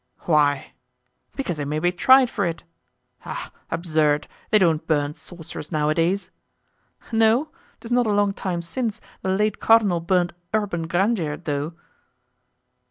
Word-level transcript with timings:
"Why?" 0.21 0.71
"Because 1.35 1.59
he 1.59 1.65
may 1.65 1.77
be 1.77 1.91
tried 1.91 2.27
for 2.27 2.43
it." 2.43 2.63
"Ah! 3.23 3.51
absurd! 3.69 4.27
they 4.49 4.57
don't 4.57 4.87
burn 4.87 5.13
sorcerers 5.13 5.71
nowadays." 5.71 6.31
"No? 7.11 7.51
'Tis 7.79 7.91
not 7.91 8.07
a 8.07 8.11
long 8.11 8.33
time 8.33 8.63
since 8.63 8.99
the 9.21 9.29
late 9.29 9.59
cardinal 9.59 9.99
burnt 9.99 10.33
Urban 10.55 10.87
Grandier, 10.87 11.37
though." 11.37 11.73